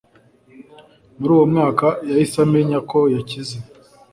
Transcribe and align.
muri 1.17 1.31
uwo 1.35 1.45
mwanya, 1.51 1.89
yahise 2.09 2.37
amenya 2.45 2.77
ko 2.89 2.99
yakize 3.15 3.57